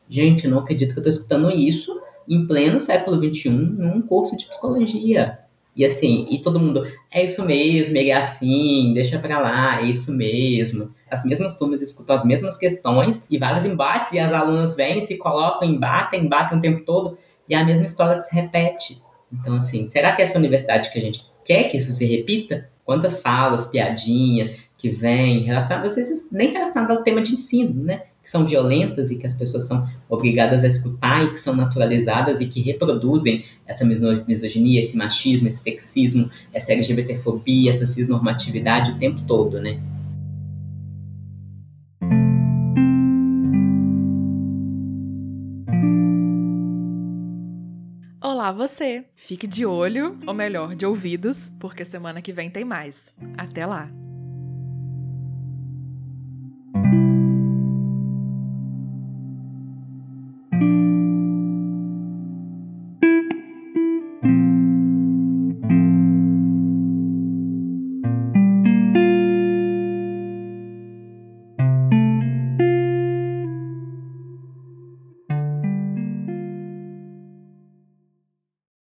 gente, 0.08 0.46
eu 0.46 0.50
não 0.50 0.60
acredito 0.60 0.94
que 0.94 0.98
eu 0.98 1.02
estou 1.02 1.12
escutando 1.12 1.50
isso 1.50 2.00
em 2.28 2.46
pleno 2.46 2.80
século 2.80 3.16
XXI 3.16 3.50
num 3.50 4.02
curso 4.02 4.36
de 4.36 4.46
psicologia. 4.46 5.38
E 5.74 5.86
assim, 5.86 6.26
e 6.30 6.38
todo 6.38 6.60
mundo, 6.60 6.86
é 7.10 7.24
isso 7.24 7.46
mesmo, 7.46 7.96
ele 7.96 8.10
é 8.10 8.16
assim, 8.16 8.92
deixa 8.92 9.18
pra 9.18 9.38
lá, 9.38 9.80
é 9.80 9.86
isso 9.86 10.12
mesmo. 10.12 10.94
As 11.10 11.24
mesmas 11.24 11.56
turmas 11.56 11.80
escutam 11.80 12.14
as 12.14 12.24
mesmas 12.24 12.58
questões 12.58 13.26
e 13.30 13.38
vários 13.38 13.64
embates, 13.64 14.12
e 14.12 14.18
as 14.18 14.32
alunas 14.32 14.76
vêm, 14.76 15.00
se 15.00 15.16
colocam, 15.16 15.66
embatem, 15.66 16.24
embatem 16.24 16.58
o 16.58 16.60
tempo 16.60 16.84
todo, 16.84 17.16
e 17.48 17.54
a 17.54 17.64
mesma 17.64 17.86
história 17.86 18.20
se 18.20 18.34
repete. 18.34 19.00
Então, 19.32 19.56
assim, 19.56 19.86
será 19.86 20.12
que 20.12 20.20
essa 20.20 20.38
universidade 20.38 20.90
que 20.90 20.98
a 20.98 21.02
gente 21.02 21.24
quer 21.42 21.64
que 21.64 21.78
isso 21.78 21.90
se 21.90 22.04
repita? 22.04 22.68
Quantas 22.84 23.22
falas, 23.22 23.66
piadinhas 23.66 24.58
que 24.76 24.90
vêm 24.90 25.40
relacionadas, 25.40 25.92
às 25.92 25.96
vezes 25.96 26.30
nem 26.30 26.52
relacionadas 26.52 26.98
ao 26.98 27.02
tema 27.02 27.22
de 27.22 27.34
ensino, 27.34 27.82
né? 27.82 28.02
Que 28.22 28.30
são 28.30 28.46
violentas 28.46 29.10
e 29.10 29.18
que 29.18 29.26
as 29.26 29.34
pessoas 29.34 29.66
são 29.66 29.86
obrigadas 30.08 30.62
a 30.62 30.68
escutar 30.68 31.24
e 31.24 31.32
que 31.32 31.40
são 31.40 31.56
naturalizadas 31.56 32.40
e 32.40 32.46
que 32.46 32.60
reproduzem 32.60 33.44
essa 33.66 33.84
misoginia, 33.84 34.80
esse 34.80 34.96
machismo, 34.96 35.48
esse 35.48 35.62
sexismo, 35.62 36.30
essa 36.52 36.72
LGBTfobia, 36.72 37.72
essa 37.72 37.86
cisnormatividade 37.86 38.92
o 38.92 38.98
tempo 38.98 39.22
todo, 39.22 39.60
né? 39.60 39.80
Olá 48.20 48.50
você! 48.50 49.04
Fique 49.14 49.46
de 49.46 49.64
olho, 49.64 50.18
ou 50.26 50.34
melhor, 50.34 50.74
de 50.74 50.84
ouvidos, 50.84 51.52
porque 51.60 51.84
semana 51.84 52.20
que 52.20 52.32
vem 52.32 52.50
tem 52.50 52.64
mais. 52.64 53.12
Até 53.36 53.64
lá! 53.64 54.01